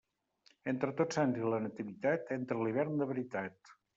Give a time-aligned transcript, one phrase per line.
[0.71, 3.75] Entre Tots Sants i la Nativitat entra l'hivern de veritat.